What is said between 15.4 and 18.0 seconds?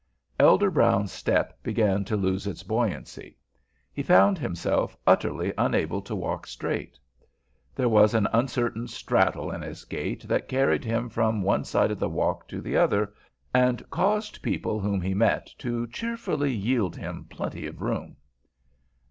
to cheerfully yield him plenty of